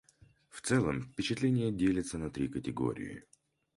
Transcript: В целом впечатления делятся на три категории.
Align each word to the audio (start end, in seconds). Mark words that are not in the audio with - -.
В 0.49 0.61
целом 0.61 1.03
впечатления 1.03 1.71
делятся 1.71 2.17
на 2.17 2.31
три 2.31 2.47
категории. 2.47 3.23